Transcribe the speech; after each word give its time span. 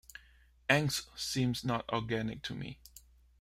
"Angst" 0.67 1.09
seems 1.15 1.63
not 1.63 1.87
organic 1.89 2.41
to 2.41 2.55
me. 2.55 2.79